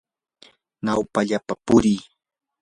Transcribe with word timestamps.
nawpallapa 0.83 1.53
purii. 1.65 2.01